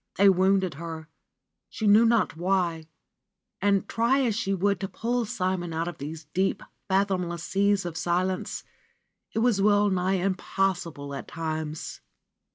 [0.15, 1.09] They wounded her,
[1.69, 2.87] she knew not why,
[3.61, 7.95] and try as she would to pull Simon out of these deep, fathomless seas of
[7.95, 8.63] silence,
[9.33, 12.01] it was well nigh impossible at times.